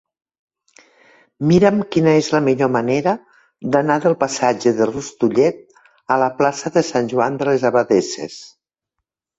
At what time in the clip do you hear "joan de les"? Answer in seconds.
7.15-7.69